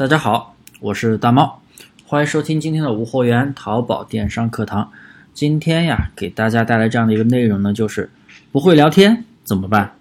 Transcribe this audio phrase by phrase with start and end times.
[0.00, 1.60] 大家好，我是大猫，
[2.06, 4.90] 欢迎收听今天的无货源淘宝电商课堂。
[5.34, 8.08] 今天呀，给大家带来这样的一个内容呢，就是
[8.50, 9.92] 不会聊天怎么办？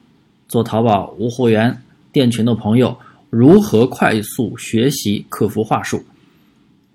[0.47, 1.81] 做淘宝无货源
[2.13, 2.97] 店群的朋友
[3.29, 6.02] 如何快速学习客服话术？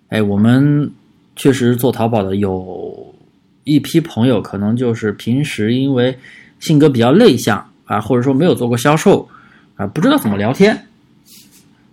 [0.09, 0.91] 哎，我们
[1.37, 3.15] 确实做淘宝的有
[3.65, 6.19] 一批朋友，可能就是平时因为
[6.59, 9.29] 性格比较内向啊，或者说没有做过销售
[9.77, 10.87] 啊，不知道怎么聊天。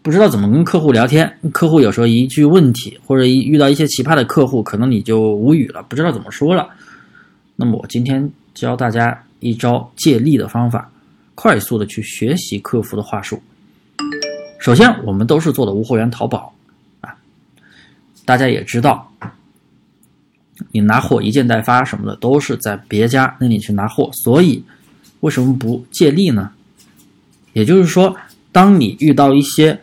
[0.04, 6.68] 不知道怎么跟客户聊天，客户有时候一句问题，或者一遇到一些奇葩的客户，可能你就无语了，不知道怎么说了。
[7.56, 10.92] 那么我今天教大家一招借力的方法，
[11.36, 13.40] 快速的去学习客服的话术。
[14.60, 16.52] 首先，我们都是做的无货源淘宝
[17.02, 17.14] 啊，
[18.26, 19.12] 大家也知道，
[20.72, 24.64] 你拿货一件代发什么的，都是在别家那里去拿货，所以
[25.20, 26.52] 为什么不借力呢？
[27.54, 28.16] 也就是说，
[28.52, 29.80] 当你遇到一些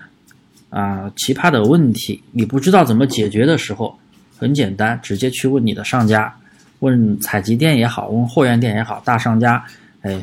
[0.70, 3.98] 啊，奇葩的问题，你不知道怎么解决的时候，
[4.36, 6.34] 很简单，直接去问你的上家，
[6.80, 9.64] 问采集店也好，问货源店也好，大商家，
[10.02, 10.22] 哎，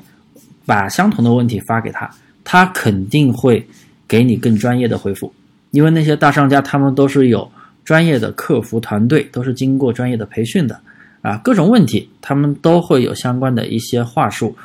[0.64, 2.10] 把相同的问题发给他，
[2.44, 3.68] 他肯定会
[4.08, 5.34] 给你更专业的回复，
[5.72, 7.52] 因为那些大商家他们都是有
[7.84, 10.80] 专业的客服团队，都是经过专业的培训的，
[11.24, 14.56] 啊，各种问题他们都会有相关的一些话术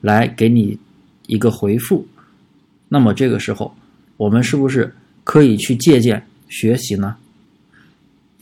[0.00, 0.78] 来给你
[1.26, 2.06] 一个回复，
[2.88, 3.74] 那么这个时候，
[4.16, 4.90] 我们是不是？
[5.28, 7.14] 可以去借鉴学习呢。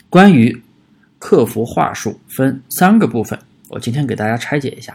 [0.09, 0.63] 关于
[1.19, 3.37] 客服话术分三个部分，
[3.69, 4.95] 我今天给大家拆解一下。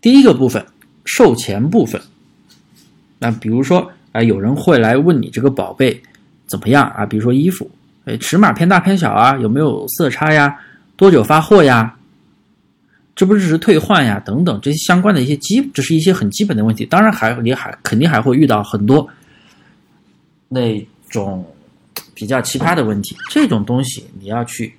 [0.00, 0.64] 第一个部分，
[1.04, 2.00] 售前部分。
[3.18, 6.00] 那比如说啊，有人会来问你这个宝贝
[6.46, 7.04] 怎么样啊？
[7.04, 7.68] 比如说衣服，
[8.04, 9.36] 哎，尺码偏大偏小啊？
[9.38, 10.56] 有没有色差呀？
[10.94, 11.96] 多久发货呀？
[13.16, 14.22] 支不支持退换呀？
[14.24, 16.86] 等等这些相关的一些基，这是一些很基本的问题。
[16.86, 19.10] 当然还你还肯定还会遇到很多。
[20.54, 21.42] 那种
[22.12, 24.74] 比较奇葩的问题，这种东西你要去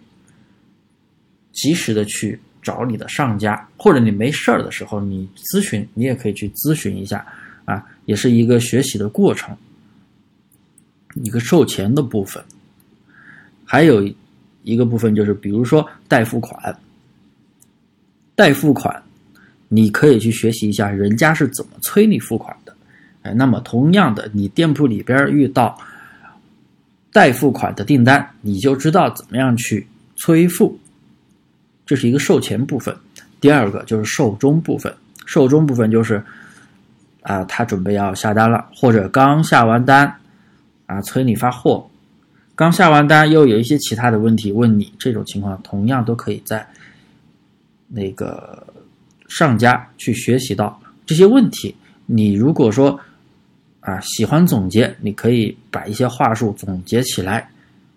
[1.52, 7.26] 及时的去找你的上家，或者你没事儿的时候你咨询，你也可以去咨询一下
[7.66, 9.56] 啊，也是一个学习的过程。
[11.16, 12.44] 一个售前的部分，
[13.66, 14.08] 还有
[14.64, 16.76] 一个部分就是，比如说代付款，
[18.36, 19.04] 代付款，
[19.70, 22.56] 你可以去学习一下人家是怎么催你付款。
[23.24, 25.78] 哎，那么同样的，你店铺里边遇到
[27.12, 30.78] 代付款的订单，你就知道怎么样去催付。
[31.86, 32.96] 这是一个售前部分。
[33.42, 34.94] 第二个就是售中部分，
[35.26, 36.24] 售中部分就是
[37.22, 40.16] 啊，他准备要下单了，或者刚下完单
[40.86, 41.90] 啊，催你发货。
[42.56, 46.66] 刚下完单又有一些其他的问题问你，这种情况同样都可以在
[47.88, 48.66] 那个
[49.28, 51.76] 上家去学习到这些问题。
[52.06, 53.00] 你如果说，
[53.84, 57.50] 啊，喜欢总结，你可以把一些话术总结起来，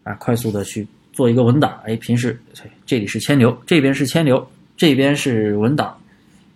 [0.03, 1.81] 啊，快速的去做一个文档。
[1.87, 2.37] 哎，平时
[2.85, 4.45] 这里是千牛，这边是千牛，
[4.77, 5.97] 这边是文档，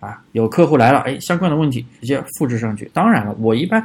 [0.00, 2.90] 啊，有客户来了，哎，相关的问题直接复制上去。
[2.92, 3.80] 当然了，我一般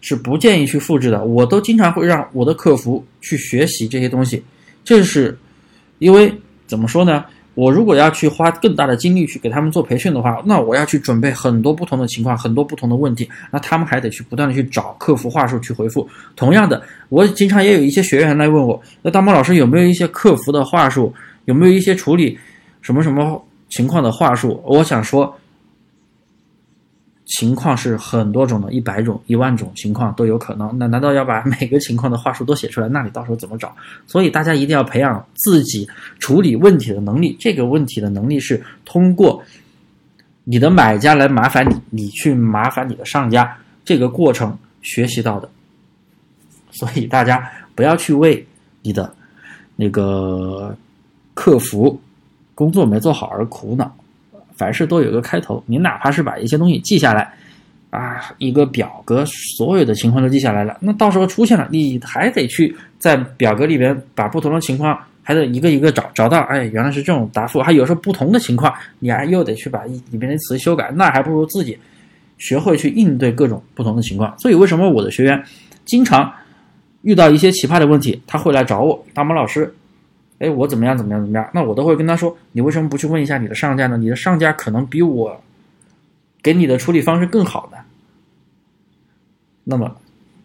[0.00, 4.42] 是不建议去复制的，我都经常会让我的客服去学习这些东西。
[4.82, 5.38] 这是
[6.00, 6.34] 因为
[6.66, 7.24] 怎么说呢？
[7.54, 16.08] 我如果要去花更大的精力去给他们做培训的话，那我要去准备很多不同的情况，很多不同的问题，那他们还得去不断的去找客服话术去回复。
[16.36, 21.12] 同样的，我经常也有一些学员来问我，那大猫老师有没有一些客服的话术，
[21.44, 22.38] 有没有一些处理
[22.80, 24.62] 什么什么情况的话术？
[24.64, 25.36] 我想说。
[27.38, 30.76] 情况是很多种的，一百种、一万种情况都有可能。
[30.76, 32.88] 那难道要把 每个情况的话术都写出来？
[32.88, 33.72] 那你到时候怎么找？
[34.04, 37.36] 所以大家一定要培养自己处理问题的能力。
[37.38, 39.40] 这个问题的能力是通过
[40.42, 45.48] 你的买家来麻烦你，你去麻烦你的上家，这个过程学习到的。
[46.72, 48.44] 所以大家不要去为
[48.82, 49.14] 你的
[49.76, 50.76] 那个
[51.34, 52.00] 客服
[52.56, 53.94] 工作没做好而苦恼。
[54.60, 57.32] 凡事都有个开头，你哪怕是把一些东西记下来，
[57.88, 59.24] 啊，一个表格，
[59.56, 71.78] 所有的情况都记下来了，那到时候出现了，你还得去在表格里边把不同的情况还得一个一个找，找到，哎，原来是这种答复，还有时候不同的情况，你还又得去把里边的词修改，那还不如自己
[72.36, 74.38] 学会去应对各种不同的情况。
[74.38, 75.42] 所以为什么我的学员
[75.86, 76.30] 经常
[77.00, 79.74] 遇到一些奇葩的问题，他会来找我，大毛老师。
[80.40, 80.96] 哎，我怎么样？
[80.96, 81.20] 怎么样？
[81.20, 81.48] 怎么样？
[81.54, 83.96] 那我都会跟他说，你为什么不去问一下你的上家呢？
[83.96, 85.40] 你的上家可能比我
[86.42, 87.78] 给你的处理方式更好呢。
[89.64, 89.94] 那么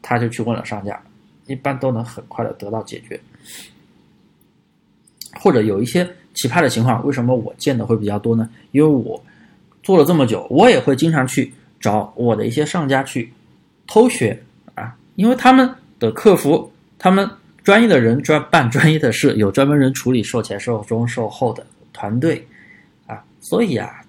[0.01, 1.01] 他就去问了上家，
[1.47, 3.19] 一般都能很快的得到解决。
[5.39, 8.49] 或者有一些奇葩的情况，为什么我见的会比较多呢？
[8.71, 9.23] 因为我
[9.81, 13.31] 做了这么久，我也会经常去找我的一些上家去
[13.87, 14.43] 偷学
[14.73, 17.29] 啊，因为他们的客服他们
[17.65, 22.45] 专业的人专办专业的事，有专门人处理售前、售中、售后的团队
[23.07, 24.05] 啊，所以啊，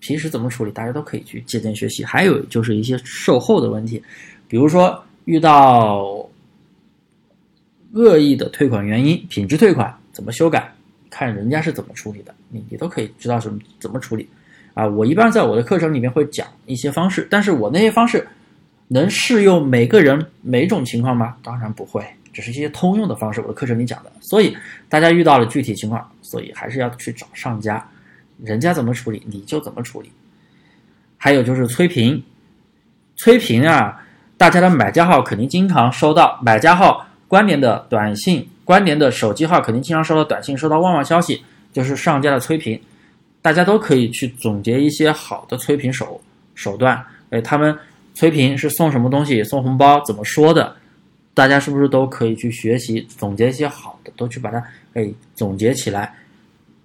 [0.00, 2.04] 平时怎么处理，大家都可以去借鉴学习。
[2.04, 4.02] 还有就是一些售后的问题，
[4.48, 6.04] 比如说遇到
[7.92, 10.68] 恶意的退款原因、品质退款怎么修改，
[11.08, 14.28] 看人家是怎么处理的，你你都可以知道什么怎么处理
[14.74, 14.84] 啊。
[14.84, 18.26] 我一般在我的课程里面会讲一些方式，但是我那些方式。
[18.92, 21.36] 能适用每个人每种情况吗？
[21.44, 23.40] 当然不会，只是一些通用的方式。
[23.40, 24.56] 我的课程里讲的，所以
[24.88, 27.86] 大家遇到了具体情况，所以还是要去找上家，
[28.42, 30.10] 人家怎么处理你就怎么处理。
[31.16, 32.22] 还有就是催评，
[33.16, 34.02] 催评啊，
[34.36, 41.42] 大家的买家号肯定经常收到买家号关联的短信，关联的手机号肯定经常收到短信，收到旺旺消息，
[41.72, 42.80] 就是上家的催评。
[43.42, 46.20] 大家都可以去总结一些好的催评手
[46.54, 47.76] 手段，哎，他们。
[48.12, 49.42] 催评是送什么东西？
[49.44, 50.76] 送红包怎么说的？
[51.40, 56.12] 大家是不是都可以去学习总结一些好的，都去把它哎总结起来，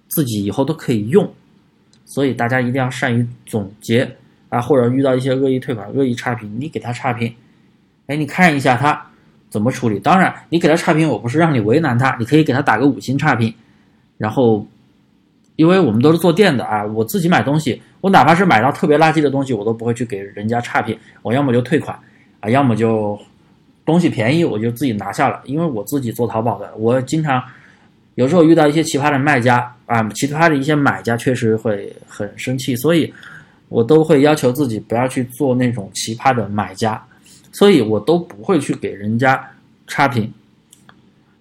[0.08, 1.30] 自己以后都可以用。
[2.06, 4.10] 所以大家一定要善于总结
[4.48, 7.30] 啊，或者遇到一些恶意退款、恶意差评，你给他差评，
[8.06, 9.06] 哎，你看一下他
[9.50, 9.98] 怎么处理。
[9.98, 13.52] 当然，你给他差评，我不是让你为难他，你可以给他打个五星差评，
[14.16, 14.66] 然后。
[15.56, 21.98] 因为我们都是做店的啊，我自己买东西，我哪怕是买到特别垃圾的东西，我都不会去给人家差评，我要么就退款
[22.40, 23.18] 啊，要么就
[23.86, 25.40] 东西便宜我就自己拿下了。
[25.46, 27.42] 因为我自己做淘宝的，我经常
[28.16, 33.10] 有时候遇到一些奇葩的卖家啊，奇葩的一些买家确实会很生气，所以
[33.70, 37.02] 我都会要求自己不要去做那种奇葩的买家，
[37.52, 39.42] 所以我都不会去给人家
[39.86, 40.30] 差评。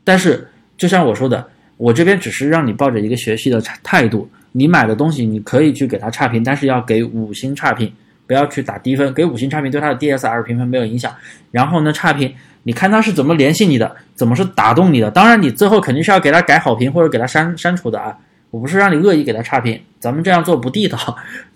[0.05, 0.47] 但是
[0.77, 1.45] 就像我说的。
[1.77, 7.91] 我这边只是让你抱着一个学习的态度，你买的东西你可以去给他差评，但是要给五星差评，
[8.27, 11.13] 不要去打低分，给五星差评对他的 DSR 评分没有影响。
[11.51, 12.33] 然后呢，差评
[12.63, 15.11] 你看他是怎么联系你的，怎么是打动你的？
[15.11, 18.17] 当然，你最后肯定是要给他改好评或者给他删删除的啊！
[18.49, 20.97] 我不是让你恶意给他差评，咱们这样做不地道，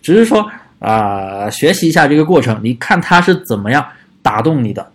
[0.01, 3.85] 只是说啊，学习一下这个过程，你看他是怎么样
[4.21, 4.91] 打动你的，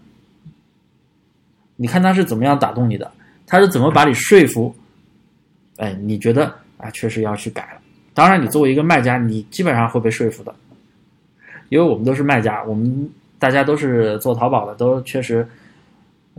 [1.76, 3.10] 你看他是怎么样打动你的，
[3.46, 4.74] 他是怎么把你说服。
[5.78, 7.80] 哎，你觉得啊，确实要去改了。
[8.12, 10.54] 当然，你作为一个卖家，你基本上会被说服的，
[11.68, 15.46] 因为我们都是卖家，我们大家都是做淘宝的，都确实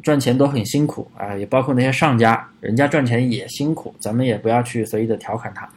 [0.04, 5.68] 赚钱都很辛苦啊，也包括那些上家，人家赚钱也辛苦，咱们也不要去随意的调侃他，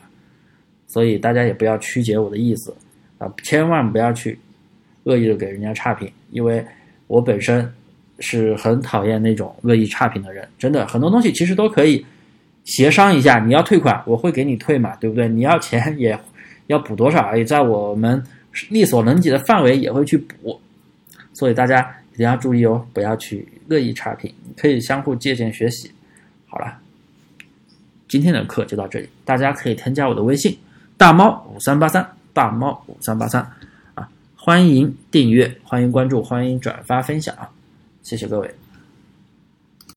[0.87, 2.75] 所以大家也不要曲解我的意思
[3.19, 4.39] 啊，千万不要去
[5.05, 6.65] 恶意的给人家差评，因为
[7.07, 7.73] 我本身
[8.19, 12.05] 是很讨厌那种恶意差评的人，真的很多东西其实都可以。
[12.65, 15.27] 协商一下，你要退款，我会给你退嘛，对不对？
[15.27, 16.19] 你要钱也
[16.67, 18.23] 要补多少，也在我们
[18.71, 20.61] 力所能及的范围也会去补。
[21.33, 25.91] 所以大家一定要注意哦，不要去恶意差评，可以相互借鉴学习。
[26.47, 26.79] 好了，
[28.09, 30.59] 今天的课就到这里，大家可以添加我的微信
[30.97, 33.41] 大猫五三八三大猫五三八三
[33.95, 37.37] 啊，欢迎订阅，欢迎关注，欢迎转发分享，
[38.03, 38.53] 谢谢各位。